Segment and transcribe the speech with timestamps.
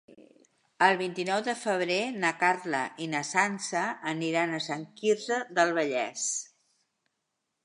[0.85, 3.85] El vint-i-nou de febrer na Carla i na Sança
[4.15, 6.29] aniran a Sant Quirze del Vallès.